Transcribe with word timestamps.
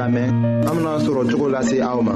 lamɛn 0.00 0.30
an 0.64 0.74
bena 0.76 0.92
sɔrɔ 1.04 1.22
cogo 1.30 1.46
lase 1.54 1.76
aw 1.86 2.00
ma 2.06 2.12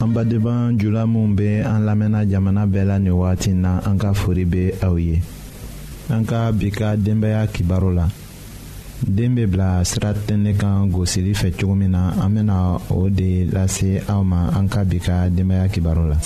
an 0.00 0.12
badenban 0.14 0.78
jula 0.80 1.04
minw 1.06 1.36
be 1.36 1.48
an 1.70 1.82
lamɛnna 1.88 2.24
jamana 2.30 2.64
bɛɛ 2.72 2.84
la 2.86 2.98
nin 2.98 3.12
wagati 3.12 3.52
na 3.52 3.80
an 3.86 3.98
ka 3.98 4.12
fori 4.14 4.44
be 4.46 4.72
aw 4.82 4.94
ye 4.96 5.20
an 6.08 6.24
ka 6.24 6.50
bi 6.52 6.70
ka 6.70 6.96
denbaya 6.96 7.46
kibaro 7.52 7.90
la 7.94 8.08
den 9.06 9.34
be 9.34 9.44
bila 9.46 9.84
sira 9.84 10.14
tɛnɛ 10.14 10.56
kan 10.58 10.86
gosili 10.90 11.34
fɛ 11.34 11.52
cogo 11.52 11.74
min 11.76 11.90
na 11.90 12.12
an 12.24 12.30
bena 12.34 12.78
o 12.88 13.10
de 13.10 13.44
lase 13.44 14.00
aw 14.08 14.22
ma 14.24 14.48
an 14.58 14.68
ka 14.70 14.84
bi 14.84 14.98
ka 14.98 15.28
denbaya 15.28 15.68
kibaro 15.68 16.08
la 16.08 16.16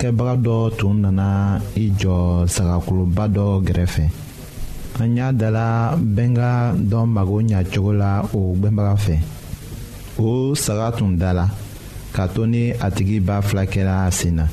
kɛbaga 0.00 0.34
dɔ 0.46 0.56
tun 0.78 0.94
nana 1.04 1.28
i 1.82 1.90
jɔ 2.00 2.18
sagakoloba 2.54 3.24
dɔ 3.36 3.46
gɛrɛfɛ 3.66 4.02
an 5.02 5.10
y'a 5.16 5.28
dala 5.32 5.66
bɛnga 6.14 6.48
dɔ 6.90 7.00
mago 7.14 7.36
ɲacogo 7.50 7.92
la 8.00 8.10
o 8.38 8.54
gwɛnbaga 8.60 8.94
fɛ 9.04 9.14
o 10.18 10.54
saga 10.54 10.96
tun 10.96 11.16
da 11.18 11.32
la 11.32 11.46
ka 12.12 12.26
to 12.28 12.46
ni 12.46 12.70
a 12.72 12.90
tigi 12.90 13.20
b'a 13.20 13.42
fila 13.42 13.64
kɛra 13.66 14.06
a 14.06 14.10
sen 14.12 14.34
na 14.36 14.46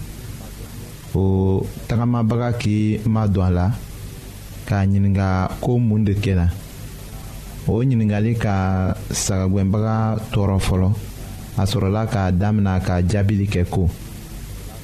o 1.16 1.62
tagamabaga 1.88 2.58
k'i 2.60 3.02
ma 3.08 3.28
don 3.28 3.46
a 3.46 3.52
la 3.52 3.72
k'a 4.68 4.80
ɲininga 4.88 5.58
ko 5.62 5.78
mun 5.78 6.04
de 6.04 6.14
kɛra 6.14 6.48
o 7.68 7.74
ɲiningali 7.84 8.38
ka 8.40 8.96
sagagwɛnbaga 9.12 10.18
tɔɔrɔ 10.34 10.58
fɔlɔ 10.60 10.90
a 11.58 11.64
sɔrɔla 11.66 12.08
k'a 12.10 12.32
damina 12.38 12.80
ka 12.80 13.02
jaabili 13.02 13.48
kɛ 13.48 13.66
ko 13.70 13.90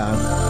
on. 0.00 0.47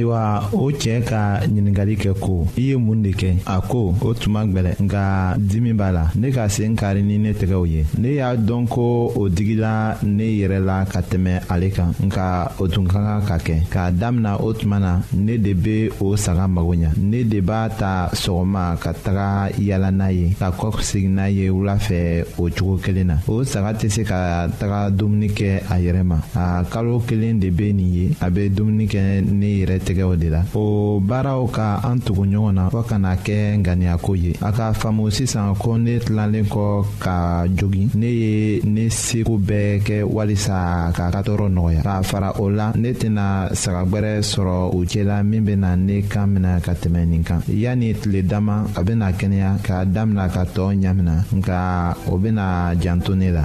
ayiwa 0.00 0.48
o 0.56 0.70
cɛɛ 0.72 1.02
ka 1.04 1.40
ɲiningali 1.46 1.96
kɛ 2.00 2.14
ko 2.20 2.46
i 2.56 2.60
ye 2.72 2.76
mun 2.76 3.02
de 3.02 3.10
kɛ 3.12 3.36
a 3.46 3.60
ko 3.60 3.92
o 4.00 4.14
tuma 4.14 4.44
gwɛlɛ 4.48 4.80
nka 4.82 5.36
dimi 5.38 5.72
b'a 5.76 5.92
la 5.92 6.08
ne 6.14 6.30
ka 6.32 6.48
sen 6.48 6.74
kari 6.74 7.02
ni 7.02 7.18
ne 7.18 7.32
tɛgɛw 7.32 7.66
ye 7.68 7.84
ne 7.98 8.14
y'a 8.16 8.34
dɔn 8.36 8.66
ko 8.66 9.12
o 9.16 9.28
digila 9.28 9.96
ne 10.02 10.22
yɛrɛ 10.24 10.64
la 10.64 10.84
ka 10.86 11.00
tɛmɛ 11.00 11.40
ale 11.50 11.70
kan 11.70 11.92
nka 12.02 12.52
o 12.58 12.66
tun 12.66 12.86
ka 12.88 12.98
kan 12.98 13.26
ka 13.28 13.36
kɛ 13.38 13.54
k'a 13.70 13.90
damina 13.92 14.36
o 14.40 14.52
tuma 14.54 14.78
na 14.80 15.00
ne 15.14 15.36
de 15.38 15.52
be 15.54 15.90
o 16.00 16.16
saga 16.16 16.48
mago 16.48 16.72
ɲa 16.74 16.90
ne 16.98 17.22
de 17.24 17.40
b'a 17.42 17.68
ta 17.76 18.08
sɔgɔma 18.12 18.78
ka 18.80 18.92
taga 18.92 19.48
yala 19.58 19.90
n'a 19.90 20.08
ye 20.10 20.34
ka 20.38 20.50
kɔsegi 20.50 21.08
n'a 21.08 21.28
ye 21.28 21.48
wula 21.50 21.76
fɛ 21.78 22.24
o 22.38 22.48
cogo 22.48 22.76
kelen 22.80 23.06
na 23.08 23.16
o 23.28 23.44
saga 23.44 23.72
tɛ 23.78 23.88
se 23.90 24.02
ka 24.04 24.48
taga 24.58 24.90
dumuni 24.96 25.28
kɛ 25.28 25.62
a 25.70 25.74
yɛrɛ 25.78 26.02
ma 26.04 26.18
a 26.34 26.62
kalo 26.70 27.00
kelen 27.00 27.38
de 27.38 27.50
be 27.50 27.72
nin 27.72 27.92
ye 27.94 28.16
a 28.20 28.30
be 28.30 28.48
dumuni 28.48 28.86
kɛ 28.88 29.22
ne 29.28 29.62
yɛrɛ 29.66 29.78
tigɛ 29.90 30.04
o 30.04 30.14
de 30.16 30.30
la 30.30 30.42
o 30.54 31.00
baaraw 31.08 31.42
ka 31.54 31.66
an 31.82 31.98
tugu 32.04 32.24
ɲɔgɔn 32.24 32.52
na 32.54 32.70
fɔɔ 32.70 32.84
kana 32.86 33.16
kɛ 33.16 33.58
nganiyako 33.58 34.12
ye 34.22 34.32
a 34.40 34.52
k'a 34.52 34.72
faamu 34.72 35.10
sisan 35.10 35.54
ko 35.58 35.76
ne 35.78 35.98
tilanlen 35.98 36.44
kɔ 36.46 36.84
ka 37.00 37.46
jogi 37.56 37.88
ne 37.94 38.06
ye 38.06 38.60
ne 38.64 38.86
seko 38.88 39.34
bɛɛ 39.38 39.82
kɛ 39.82 40.04
walisa 40.04 40.92
k'a 40.94 41.10
ka 41.12 41.20
tɔɔrɔ 41.22 41.46
nɔgɔya 41.50 41.82
k'a 41.82 42.02
fara 42.04 42.32
o 42.40 42.44
la 42.48 42.70
ne 42.76 42.92
tɛna 42.92 43.50
sagagwɛrɛ 43.52 44.22
sɔrɔ 44.22 44.70
u 44.74 44.78
cɛla 44.86 45.24
min 45.26 45.44
bena 45.44 45.76
ne 45.76 46.02
kan 46.02 46.26
mina 46.34 46.60
ka 46.60 46.72
tɛmɛ 46.72 47.08
nin 47.08 47.22
kan 47.24 47.42
yanni 47.48 47.92
tile 47.94 48.22
dama 48.22 48.66
a 48.76 48.82
bena 48.84 49.10
kɛnɛya 49.10 49.58
k'a 49.62 49.84
damina 49.92 50.28
ka 50.32 50.44
tɔɔ 50.44 50.70
ɲamina 50.80 51.24
nka 51.34 51.96
o 52.12 52.16
bena 52.16 52.74
janto 52.78 53.14
ne 53.16 53.30
la 53.32 53.44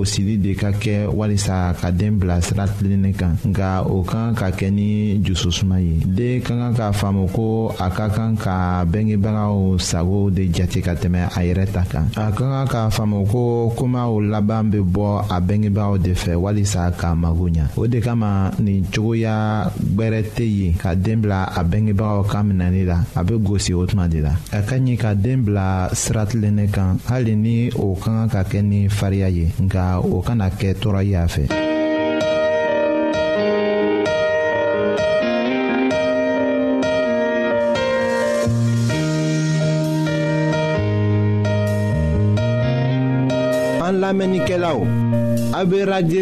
gosili 0.01 0.35
de 0.41 0.55
ka 0.57 0.71
kɛ 0.73 1.05
walisa 1.13 1.73
ka 1.79 1.91
den 1.91 2.17
bila 2.17 2.41
sira 2.41 2.65
tilennin 2.65 3.13
kan 3.13 3.37
nka 3.45 3.85
o 3.85 4.01
kan 4.01 4.33
ka 4.33 4.49
kɛ 4.49 4.67
ni 4.73 5.21
jususuma 5.21 5.77
ye 5.79 6.01
den 6.01 6.41
ka 6.41 6.53
kan 6.57 6.73
k'a 6.73 6.89
faamu 6.91 7.27
ko 7.29 7.69
a 7.77 7.85
ka 7.93 8.09
kan 8.09 8.33
ka 8.35 8.81
bengebagaw 8.85 9.77
sago 9.77 10.29
de 10.31 10.49
jate 10.51 10.81
ka 10.81 10.95
tɛmɛ 10.97 11.29
a 11.37 11.39
yɛrɛ 11.45 11.65
ta 11.71 11.83
kan 11.85 12.09
a 12.17 12.31
ka 12.33 12.45
kan 12.49 12.65
k'a 12.65 12.89
faamu 12.89 13.21
ko 13.31 13.69
komaw 13.77 14.17
laban 14.21 14.71
bɛ 14.73 14.79
bɔ 14.81 15.07
a 15.29 15.37
bengebagaw 15.39 15.99
de 16.01 16.13
fɛ 16.17 16.33
walisa 16.33 16.89
k'a 16.97 17.13
mago 17.13 17.45
ɲa 17.47 17.69
o 17.77 17.85
de 17.85 18.01
kama 18.01 18.49
nin 18.57 18.81
cogoya 18.89 19.69
gwɛrɛ 19.77 20.21
tɛ 20.33 20.43
yen 20.49 20.73
ka 20.81 20.95
den 20.95 21.21
bila 21.21 21.43
a 21.45 21.61
bengebagaw 21.63 22.23
kan 22.25 22.43
minɛli 22.49 22.85
la 22.89 22.97
a 23.13 23.21
bɛ 23.23 23.37
gosi 23.37 23.73
o 23.75 23.85
tuma 23.85 24.07
de 24.09 24.21
la 24.21 24.33
a 24.51 24.63
ka 24.65 24.77
ɲi 24.81 24.97
ka 24.97 25.13
den 25.13 25.43
bila 25.45 25.89
sira 25.93 26.25
tilennin 26.25 26.71
kan 26.71 26.97
hali 27.05 27.35
ni 27.35 27.69
o 27.77 27.93
ka 27.93 28.09
kan 28.09 28.29
ka 28.33 28.41
kɛ 28.49 28.63
ni 28.63 28.87
fariya 28.89 29.29
ye 29.29 29.45
nka 29.61 29.90
au 29.93 30.03
o 30.17 30.21
kana 30.21 30.49
kɛ 30.59 30.69
tɔɔrɔ 30.81 31.03
y'a 31.03 31.27
fɛ 31.27 31.45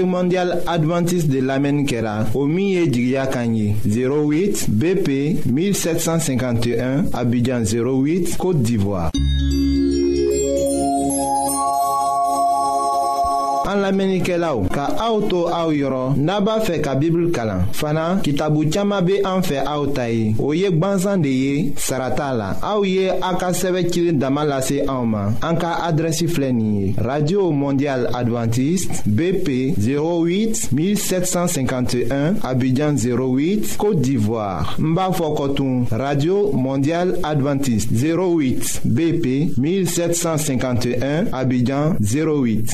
mondial 0.06 0.54
adventiste 0.68 1.30
de 1.30 1.40
lamɛnni 1.42 1.86
au 2.06 2.44
o 2.44 2.44
du 2.88 3.16
08 3.16 4.70
bp 4.70 5.10
1751 5.48 7.06
abidjan 7.14 7.64
08 7.66 8.38
côte 8.38 8.62
d'ivoire 8.62 9.12
an 13.70 13.82
lamɛnnikɛlaw 13.84 14.58
ka 14.74 14.86
auto 14.98 15.28
to 15.30 15.40
aw 15.60 15.70
yɔrɔ 15.72 16.14
n'a 16.18 16.40
b'a 16.42 16.60
ka 16.84 16.96
bibulu 16.96 17.30
kalan 17.32 17.62
fana 17.72 18.20
kitabu 18.24 18.62
caaman 18.74 19.06
be 19.06 19.16
an 19.24 19.42
fɛ 19.42 19.58
aw 19.66 19.86
ta 19.96 20.06
ye 20.10 20.36
o 20.40 20.52
ye 20.54 20.70
gwanzan 20.72 21.22
de 21.22 21.30
ye 21.30 21.74
sara 21.78 22.08
ye 22.84 23.10
a 23.10 23.20
ka 23.38 23.50
sɛbɛ 23.52 24.14
dama 24.20 24.44
ka 25.60 25.70
adrɛsi 25.88 26.96
radio 27.06 27.52
mondial 27.52 28.08
adventiste 28.14 29.04
bp 29.06 29.76
08 29.78 30.72
1751 30.74 32.38
abidjan 32.44 32.96
08 32.98 33.78
côte 33.78 34.02
d'ivoire 34.02 34.76
n 34.80 34.96
b'a 34.96 35.12
radio 35.98 36.52
mondial 36.54 37.20
adventiste 37.24 37.92
08 37.94 38.82
bp 38.86 39.56
1751 39.60 41.26
abidjan 41.32 41.96
08 42.02 42.74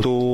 都。 0.00 0.31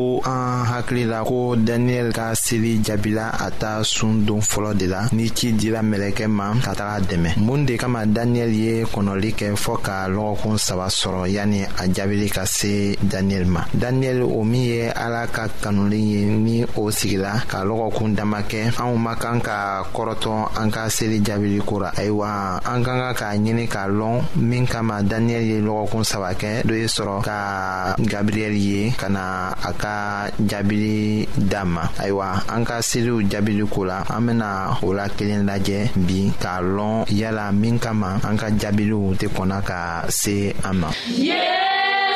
hakili 0.88 1.05
la 1.05 1.20
ko 1.22 1.53
daniyɛli 1.57 2.12
ka 2.16 2.33
seli 2.35 2.81
jaabila 2.83 3.29
a 3.38 3.51
ta 3.51 3.83
sun 3.85 4.24
don 4.24 4.40
fɔlɔ 4.40 4.72
de 4.77 4.87
la 4.87 5.03
ni 5.12 5.29
ci 5.35 5.53
dira 5.53 5.83
mɛlɛkɛ 5.83 6.27
ma 6.27 6.55
ka 6.64 6.72
taga 6.74 7.01
dɛmɛ 7.05 7.37
mun 7.38 7.64
de 7.66 7.77
kama 7.77 8.07
daniyɛli 8.07 8.57
ye 8.57 8.85
kɔnɔli 8.85 9.31
kɛ 9.37 9.53
fɔɔ 9.57 9.83
ka 9.83 10.09
lɔgɔkun 10.09 10.57
saba 10.59 10.88
sɔrɔ 10.88 11.29
yani 11.29 11.62
a 11.64 11.85
jaabili 11.92 12.31
ka 12.33 12.44
se 12.46 12.96
daniyɛli 13.05 13.46
ma 13.46 13.66
daniyɛli 13.77 14.22
o 14.24 14.42
min 14.42 14.62
ye 14.62 14.88
ala 14.94 15.27
ka 15.27 15.46
kanulen 15.61 16.09
ye 16.11 16.24
ni 16.24 16.64
o 16.77 16.88
sigila 16.90 17.44
ka 17.46 17.59
lɔgɔkun 17.68 18.14
dama 18.16 18.40
kɛ 18.48 18.72
anw 18.81 18.96
ma 18.96 19.14
kan 19.16 19.40
ka 19.42 19.85
kɔrɔtɔ 19.94 20.48
an 20.59 20.70
ka 20.70 20.88
seli 20.88 21.20
jaabiliko 21.22 21.81
ra 21.83 21.90
ayiwa 21.96 22.59
an 22.64 22.83
ka 22.85 23.12
kan 23.12 23.14
k'a 23.14 23.37
ɲini 23.44 23.68
k'a 23.68 23.87
lɔn 24.01 24.22
min 24.37 24.66
kama 24.66 25.03
daniyɛli 25.03 25.48
ye 25.51 25.61
lɔgɔkun 25.61 26.05
saba 26.05 26.33
kɛ 26.33 26.62
dɔ 26.64 26.74
ye 26.81 26.87
sɔrɔ 26.87 27.22
ka 27.22 27.94
gabriyɛli 27.98 28.59
ye 28.68 28.90
ka 28.96 29.09
na 29.09 29.53
a 29.64 29.72
ka 29.72 30.31
jaabi 30.40 30.78
jaabili 30.79 31.29
d'a 31.37 31.64
ma 31.67 31.83
ayiwa 31.99 32.29
an 32.55 32.64
ka 32.64 32.79
seliw 32.83 33.19
jaabili 33.31 33.64
ko 33.67 33.85
la 33.88 33.99
an 34.14 34.27
bena 34.27 34.51
o 34.87 34.93
la 34.95 35.07
kelen 35.17 35.47
lajɛ 35.49 35.81
bi 36.07 36.19
k'a 36.41 36.55
lɔn 36.77 37.05
yala 37.21 37.45
min 37.61 37.77
kama 37.85 38.11
an 38.29 38.37
ka 38.41 38.47
jaabiliw 38.61 39.07
tɛ 39.19 39.27
kɔnna 39.35 39.59
ka 39.69 39.81
se 40.21 40.37
an 40.69 40.75
ma 40.81 40.91
yeah! 41.09 42.08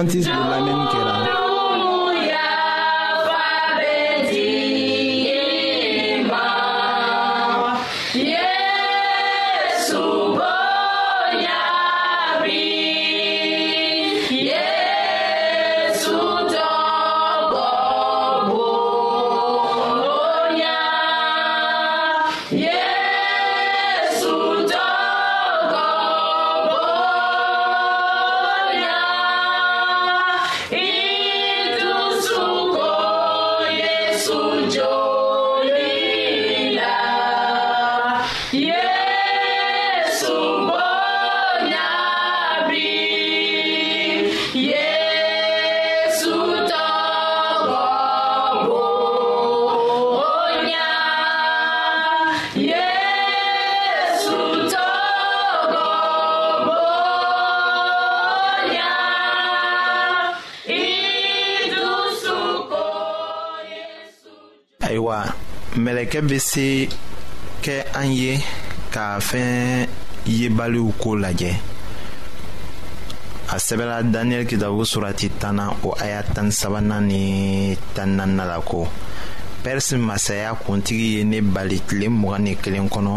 advantage 0.00 0.26
will 0.26 0.97
mɛlɛkɛ 65.78 66.20
bɛ 66.20 66.38
se 66.38 66.88
kɛ 67.62 67.76
an 67.94 68.10
ye 68.12 68.40
ka 68.90 69.18
fɛn 69.20 69.86
yebaliw 70.26 70.88
ko 70.98 71.14
lajɛ 71.16 71.50
a 73.54 73.56
sɛbɛla 73.56 74.02
daniyɛli 74.12 74.44
kitabu 74.46 74.84
surati 74.84 75.30
tanna 75.38 75.64
o 75.82 75.94
aya 76.00 76.22
tani 76.34 76.52
sabanan 76.52 77.06
ni 77.08 77.76
tani 77.94 78.12
naaninan 78.16 78.46
la 78.46 78.58
ko 78.60 78.86
pɛrisi 79.64 79.96
masaya 79.96 80.52
kuntigi 80.54 81.16
ye 81.16 81.24
ne 81.24 81.40
bali 81.40 81.80
tile 81.86 82.08
mugan 82.12 82.42
ni 82.44 82.56
kelen 82.56 82.88
kɔnɔ 82.90 83.14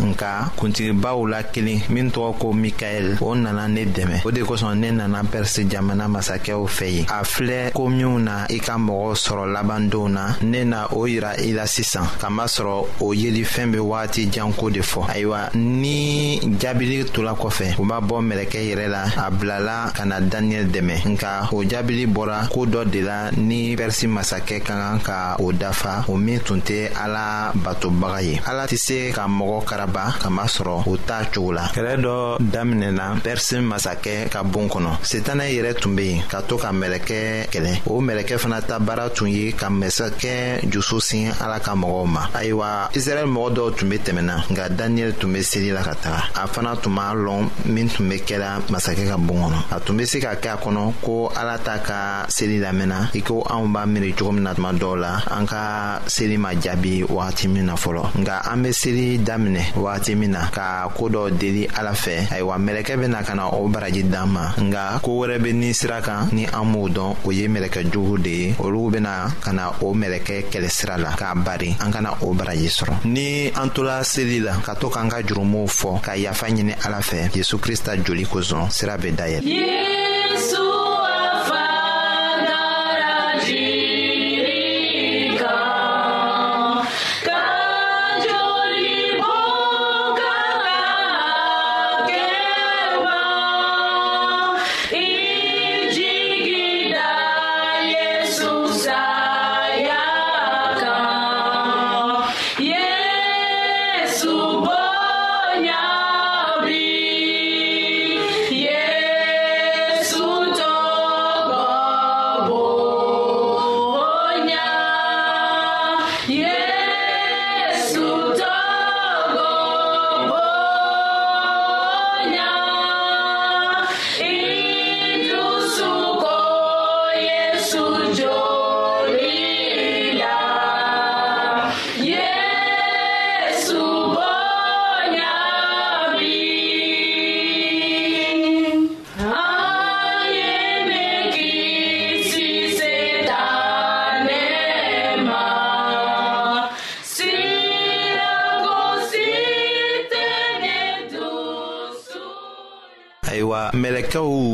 nka 0.00 0.49
kuntigibaw 0.60 1.24
la 1.26 1.42
kelen 1.48 1.80
min 1.88 2.10
tɔgɔ 2.10 2.32
ko 2.38 2.52
mikaɛl 2.52 3.16
o 3.22 3.34
nana 3.34 3.66
ne 3.66 3.84
dɛmɛ 3.86 4.20
o 4.26 4.30
de 4.30 4.40
kosɔn 4.44 4.76
ne 4.80 4.90
nana 4.90 5.22
pɛrisi 5.24 5.64
jamana 5.68 6.06
masakɛw 6.08 6.66
fɛ 6.68 6.86
yen 6.92 7.06
a 7.08 7.24
filɛ 7.24 7.72
ko 7.72 7.88
minw 7.88 8.18
na 8.20 8.46
i 8.50 8.58
ka 8.58 8.76
mɔgɔ 8.76 9.14
sɔrɔ 9.16 9.46
labandenw 9.54 10.08
na 10.08 10.36
ne 10.42 10.64
na 10.64 10.86
o 10.92 11.06
yira 11.06 11.32
i 11.38 11.52
la 11.54 11.64
sisan 11.66 12.04
masɔrɔ 12.28 12.84
o 13.00 13.14
yeli 13.14 13.40
be 13.72 13.78
wagati 13.78 14.30
janko 14.30 14.68
de 14.70 14.80
fɔ 14.80 15.06
ayiwa 15.08 15.50
ni 15.54 16.38
jaabili 16.60 17.06
tola 17.10 17.32
kɔfɛ 17.34 17.76
u 17.80 17.84
b'a 17.84 18.00
bɔ 18.00 18.20
mɛlɛkɛ 18.20 18.60
yɛrɛ 18.68 18.88
la 18.88 19.04
a 19.26 19.30
bilala 19.30 19.92
ka 19.94 20.04
na 20.04 20.20
daniyɛli 20.20 20.68
dɛmɛ 20.70 20.96
nka 21.12 21.48
o 21.54 21.62
jaabili 21.66 22.06
bɔra 22.06 22.48
koo 22.52 22.66
dɔ 22.66 22.84
de 22.90 23.00
la 23.00 23.30
ni 23.32 23.74
pɛrisi 23.76 24.06
masakɛ 24.08 24.60
ka 24.60 24.64
kan 24.74 24.98
ka 25.00 25.36
o 25.38 25.52
dafa 25.52 26.04
o 26.08 26.16
min 26.16 26.38
tun 26.40 26.60
tɛ 26.60 26.90
ala 27.02 27.50
batobaga 27.54 28.22
ye 28.22 28.38
ala 28.46 28.66
tɛ 28.66 28.76
se 28.78 29.10
ka 29.12 29.26
mɔgɔ 29.26 29.64
karaba 29.64 30.12
kama 30.20 30.46
sɔrɔ 30.54 30.74
o 30.86 30.96
t'a 30.96 31.24
cogo 31.32 31.52
la 31.52 31.64
kɛlɛ 31.74 31.94
dɔ 32.04 32.14
daminɛna 32.40 33.04
pɛrisi 33.24 33.60
masakɛ 33.60 34.28
ka 34.30 34.42
bon 34.42 34.66
kɔnɔ 34.68 34.90
setanɛ 35.02 35.44
yɛrɛ 35.54 35.74
tun 35.80 35.94
be 35.96 36.02
yen 36.12 36.22
ka 36.28 36.40
to 36.42 36.56
ka 36.58 36.72
mɛlɛkɛ 36.72 37.18
kɛlɛ 37.52 37.80
o 37.86 38.00
mɛlɛkɛ 38.00 38.38
fana 38.38 38.60
ta 38.60 38.78
baara 38.78 39.08
tun 39.10 39.28
ye 39.28 39.52
ka 39.52 39.68
masakɛ 39.70 40.68
jusu 40.70 41.00
sin 41.00 41.30
ala 41.40 41.60
ka 41.60 41.74
mɔgɔw 41.74 42.06
ma 42.06 42.26
ayiwa 42.34 42.90
israɛl 42.94 43.26
mɔgɔ 43.36 43.54
dɔw 43.56 43.70
tun 43.78 43.88
be 43.90 43.96
tɛmɛna 43.98 44.34
nka 44.50 44.68
daniyɛli 44.70 45.14
tun 45.20 45.32
be 45.32 45.40
seli 45.42 45.70
la 45.72 45.82
ka 45.82 45.94
taga 45.94 46.24
a 46.34 46.46
fana 46.48 46.76
tun 46.82 46.90
b'a 46.96 47.14
lɔn 47.14 47.48
min 47.66 47.88
tun 47.88 48.08
be 48.08 48.16
kɛla 48.18 48.60
masakɛ 48.70 49.06
ka 49.08 49.16
bon 49.16 49.36
kɔnɔ 49.42 49.58
a 49.76 49.80
tun 49.80 49.96
be 49.96 50.04
se 50.06 50.18
ka 50.20 50.34
kɛ 50.34 50.48
a 50.48 50.56
kɔnɔ 50.56 50.92
ko 51.02 51.30
ala 51.36 51.58
ta 51.62 51.78
ka 51.78 52.26
seli 52.28 52.58
lamɛnna 52.60 53.10
i 53.16 53.20
ko 53.22 53.42
anw 53.48 53.66
b'a 53.74 53.84
miiri 53.92 54.14
cogo 54.14 54.32
min 54.32 54.42
na 54.44 54.54
tuma 54.54 54.72
dɔw 54.72 54.98
la 54.98 55.20
an 55.36 55.46
ka 55.46 56.00
seli 56.06 56.36
ma 56.38 56.50
jaabi 56.60 57.04
wagati 57.04 57.48
min 57.48 57.66
na 57.66 57.74
fɔlɔ 57.76 58.14
nka 58.20 58.42
an 58.52 58.62
be 58.62 58.70
seli 58.72 59.18
daminɛ 59.18 59.62
wagati 59.76 60.14
min 60.16 60.32
na 60.32 60.39
na 60.40 60.46
ka 60.48 60.88
koo 60.96 61.08
dɔ 61.12 61.28
deli 61.36 61.68
ala 61.76 61.92
fɛ 61.92 62.32
ayiwa 62.32 62.56
mɛlɛkɛ 62.58 62.96
bena 62.96 63.22
ka 63.22 63.34
na 63.34 63.48
o 63.52 63.68
baraji 63.68 64.02
d'an 64.08 64.26
ma 64.32 64.42
nga 64.58 64.98
koo 65.04 65.20
wɛrɛ 65.20 65.38
be 65.42 65.52
ni 65.52 65.72
sira 65.74 66.00
kan 66.00 66.28
ni 66.32 66.46
an 66.46 66.64
m'o 66.64 66.88
dɔn 66.88 67.16
o 67.26 67.30
ye 67.32 67.46
mɛlɛkɛ 67.48 67.92
jugu 67.92 68.16
de 68.22 68.30
ye 68.30 68.52
olugu 68.58 68.90
bena 68.92 69.28
ka 69.44 69.52
na 69.52 69.68
o 69.80 69.92
mɛlɛkɛ 69.92 70.46
kɛlɛsira 70.50 70.96
la 70.98 71.10
k'a 71.16 71.34
bari 71.44 71.76
an 71.80 71.90
kana 71.92 72.10
o 72.22 72.32
baraji 72.32 72.68
sɔrɔ 72.68 73.04
ni 73.04 73.48
an 73.52 73.68
tola 73.70 74.02
seli 74.02 74.40
la 74.40 74.56
ka 74.64 74.74
to 74.74 74.88
k'an 74.88 75.08
ka 75.10 75.20
jurumuw 75.22 75.66
fɔ 75.68 76.00
ka 76.02 76.12
yafa 76.16 76.46
ɲini 76.48 76.74
ala 76.86 77.00
fɛ 77.00 77.28
yezu 77.36 77.58
krista 77.58 77.96
joli 78.02 78.24
kosɔn 78.26 78.70
sira 78.72 78.96
be 78.96 79.10
dayɛlɛ 79.12 79.44
yeah! 79.44 79.99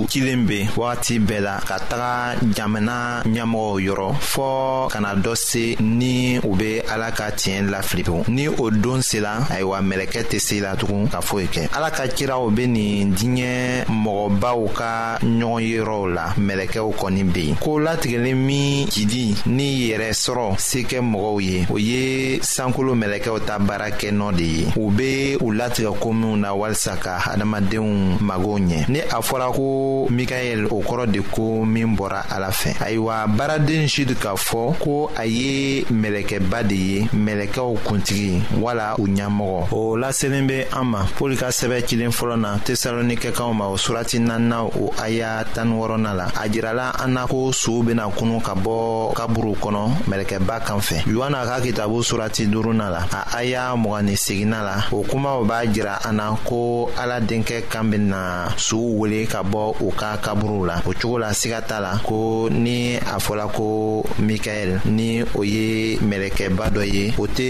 u 0.07 0.09
cilen 0.09 0.47
be 0.47 0.66
wagati 0.77 1.19
bɛɛ 1.19 1.40
la 1.40 1.59
ka 1.66 1.79
taga 1.88 2.38
jamana 2.55 3.23
ɲɛmɔgɔw 3.25 3.81
yɔrɔ 3.87 4.11
fɔɔ 4.31 4.88
kana 4.90 5.14
dɔ 5.16 5.35
se 5.35 5.75
ni 5.81 6.38
u 6.38 6.55
be 6.55 6.79
ala 6.92 7.11
ka 7.11 7.31
tiɲɛ 7.31 7.71
lafili 7.71 8.05
ni 8.29 8.47
o 8.49 8.71
don 8.71 9.03
sela 9.03 9.42
ayiwa 9.51 9.81
mɛlɛkɛ 9.83 10.23
tɛ 10.31 10.38
se 10.40 10.61
la 10.61 10.77
tugun 10.77 11.09
ka 11.11 11.19
foyi 11.21 11.47
kɛ 11.49 11.71
ala 11.77 11.90
ka 11.90 12.05
ciraw 12.09 12.49
be 12.55 12.66
nin 12.69 13.14
diɲɛ 13.14 13.87
mɔgɔbaw 13.88 14.73
ka 14.75 15.19
ɲɔgɔn 15.23 16.14
la 16.14 16.27
mɛlɛkɛw 16.38 16.92
kɔni 17.01 17.25
be 17.33 17.40
yen 17.49 17.57
ko 17.57 17.73
latigɛlen 17.81 18.37
min 18.47 18.87
jidi 18.88 19.35
ni 19.47 19.88
yɛrɛ 19.90 20.11
sɔrɔ 20.25 20.57
se 20.61 20.83
kɛ 20.85 21.01
mɔgɔw 21.01 21.42
ye 21.42 21.66
o 21.69 21.77
ye 21.79 22.38
sankolo 22.42 22.95
mɛlɛkɛw 22.95 23.45
ta 23.45 23.59
baara 23.59 23.90
kɛ 23.90 24.12
nɔ 24.12 24.37
de 24.37 24.45
ye 24.45 24.66
u 24.77 24.90
be 24.90 25.33
u 25.40 25.51
latigɛ 25.53 25.99
ko 25.99 26.12
minw 26.12 26.37
na 26.37 26.55
walisa 26.55 26.97
ka 27.01 27.19
adamadenw 27.33 28.19
magow 28.21 28.59
ɲɛ 28.61 28.88
ni 28.88 29.01
a 29.01 29.19
fɔra 29.21 29.53
ko 29.53 29.95
ko 29.97 30.07
mikaɛl 30.13 30.67
o 30.71 30.81
kɔrɔ 30.83 31.07
de 31.11 31.21
ko 31.31 31.65
min 31.65 31.97
bɔra 31.97 32.21
ala 32.31 32.51
fɛ 32.51 32.75
ayiwa 32.81 33.27
baaraden 33.27 33.87
jude 33.87 34.15
k'a 34.15 34.37
fɔ 34.37 34.75
ko 34.79 35.11
a 35.17 35.25
ye 35.27 35.85
mɛlɛkɛba 35.91 36.65
de 36.69 36.75
ye 36.77 37.09
mɛlɛkɛw 37.15 37.79
kuntigi 37.85 38.43
wala 38.61 38.95
u 38.99 39.07
ɲɛmɔgɔ 39.07 39.61
o 39.73 39.97
laselen 39.97 40.47
bɛ 40.49 40.67
an 40.73 40.85
ma 40.87 41.05
pɔli 41.19 41.37
ka 41.39 41.47
sɛbɛ 41.51 41.87
cilen 41.87 42.11
fɔlɔ 42.11 42.39
na 42.41 42.59
tesalonikɛkaw 42.59 43.53
ma 43.55 43.67
o 43.69 43.77
surati 43.77 44.19
naaninan 44.21 44.69
o 44.77 44.93
aya 45.03 45.45
tan 45.55 45.71
ni 45.71 45.79
la 46.13 46.27
a 46.35 46.49
jirala 46.49 46.93
an 47.05 47.09
na 47.15 47.27
ko 47.27 47.51
sow 47.53 47.83
bɛna 47.83 48.11
kunu 48.17 48.41
ka 48.43 48.55
bɔ 48.55 49.13
kaburu 49.15 49.55
kɔnɔ 49.55 50.09
mɛlɛkɛba 50.09 50.61
kan 50.67 50.79
fɛ 50.81 50.99
yohana 51.07 51.45
ka 51.45 51.61
kitabu 51.61 52.03
surati 52.03 52.47
duurunan 52.47 52.91
la 52.91 53.07
a 53.13 53.37
aya 53.39 53.73
mugan 53.77 54.03
ni 54.05 54.17
la 54.51 54.85
o 54.93 55.03
kumaw 55.05 55.45
b'a 55.47 55.67
jira 55.73 55.99
an 56.05 56.17
na 56.17 56.37
ko 56.45 56.91
ala 56.99 57.21
denkɛ 57.21 57.69
kan 57.71 57.85
bɛ 57.91 57.99
na 57.99 58.49
wele 58.73 59.27
ka 59.27 59.43
bɔ 59.43 59.86
k'u 59.87 59.94
ka 59.94 60.18
kaburuw 60.18 60.66
la 60.66 60.83
o 60.83 60.90
cogo 60.99 61.16
la 61.22 61.31
siga 61.40 61.61
t'a 61.68 61.79
la 61.85 61.92
ko 62.07 62.18
ni 62.51 62.79
a 63.14 63.14
fɔla 63.25 63.46
ko 63.57 64.03
mikaɛl 64.27 64.70
ni 64.96 65.22
o 65.38 65.44
ye 65.46 65.94
mɛlɛkɛba 66.09 66.66
dɔ 66.75 66.83
ye 66.94 67.05
o 67.22 67.25
tɛ 67.31 67.46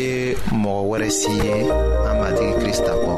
mɔgɔ 0.53 0.81
wɛrɛ 0.89 1.09
si 1.19 1.33
ye 1.41 1.57
an 2.09 2.15
matigi 2.21 2.53
krista 2.61 2.93
kɔ 3.03 3.13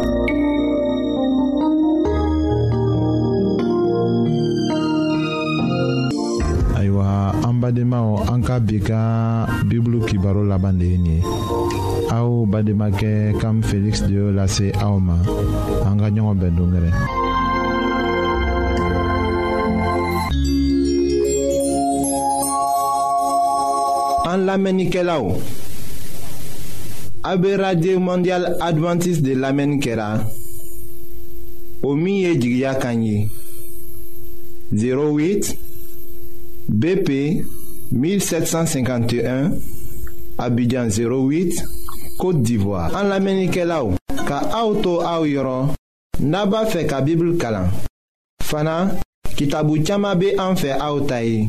ayiwa 6.79 7.35
an 7.47 7.55
badenmaw 7.61 8.09
an 8.31 8.41
ka 8.47 8.61
bi 8.63 8.79
ka 8.79 9.01
bibulu 9.69 9.99
kibaro 10.07 10.47
laban 10.47 10.79
de 10.79 10.87
ye 10.93 10.99
nin 10.99 11.07
ye 11.19 11.19
aw 12.15 12.47
bademakɛ 12.47 13.35
kam 13.43 13.57
feliksi 13.69 14.05
de 14.09 14.13
y'o 14.15 14.31
lase 14.39 14.67
aw 14.87 14.95
ma 15.07 15.17
an 15.91 15.97
ka 15.99 16.07
ɲɔgɔn 16.07 16.37
bɛn 16.41 16.53
dongɛrɛ 16.57 16.91
An 24.39 24.45
lamenike 24.47 25.03
la 25.03 25.19
ou 25.21 25.33
A 27.25 27.37
be 27.37 27.57
radio 27.57 27.99
mondial 27.99 28.45
Adventist 28.61 29.23
de 29.23 29.35
lamenike 29.35 29.95
la 29.97 30.23
O 31.83 31.95
miye 31.97 32.37
Jigya 32.39 32.75
kanyi 32.75 33.29
08 34.73 35.55
BP 36.69 37.09
1751 37.93 39.51
Abidjan 40.39 40.87
08 40.91 41.65
Kote 42.19 42.43
Divoa 42.43 42.91
An 42.95 43.09
lamenike 43.09 43.65
la 43.67 43.83
ou 43.85 43.97
Ka 44.29 44.43
auto 44.55 45.01
a 45.01 45.19
ou 45.21 45.27
yoron 45.27 45.75
Naba 46.21 46.63
fe 46.67 46.87
ka 46.87 47.01
bibl 47.01 47.35
kalan 47.43 47.73
Fana 48.45 48.79
kitabu 49.35 49.83
tchama 49.83 50.15
be 50.15 50.35
an 50.39 50.55
fe 50.57 50.71
a 50.77 50.93
ou 50.95 51.01
tayi 51.07 51.49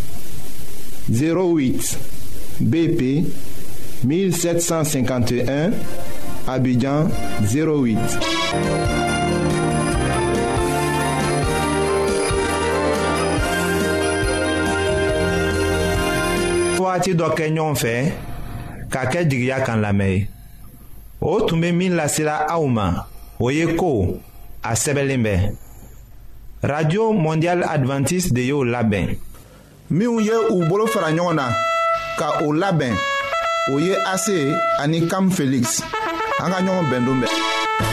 08 1.11 1.97
BP 2.61 3.05
1751 4.05 5.71
Abidjan 6.47 7.07
08 7.45 7.97
wagati 16.91 17.13
dɔ 17.13 17.29
kɛ 17.37 17.45
ɲɔgɔn 17.55 17.75
fɛ 17.81 17.93
k'a 18.91 19.01
kɛ 19.11 19.19
jigiya 19.29 19.57
kan 19.65 19.77
lamɛn 19.81 20.11
ye 20.13 20.27
o 21.21 21.39
tun 21.45 21.61
bɛ 21.61 21.71
min 21.75 21.93
lasela 21.99 22.45
aw 22.49 22.65
ma 22.67 22.87
o 23.39 23.49
a 23.49 24.71
sɛbɛnlen 24.75 25.51
radio 26.63 27.11
mondial 27.13 27.63
adventiste 27.63 28.33
de 28.33 28.43
y'o 28.49 28.63
labɛn 28.65 29.17
minw 29.91 30.21
ye 30.25 30.35
u 30.55 30.65
bolo 30.69 30.85
fara 30.87 31.09
ɲɔgɔn 31.17 31.35
na 31.35 31.45
ka 32.19 32.25
o 32.45 32.47
labɛn 32.61 32.95
o 33.71 33.73
ye 33.77 33.95
ase 34.13 34.35
ani 34.81 35.01
kam 35.11 35.29
feliksi 35.29 35.83
an 36.43 36.51
ka 36.51 36.59
ɲɔgɔn 36.65 36.85
bɛndon 36.91 37.17
bɛn 37.21 37.90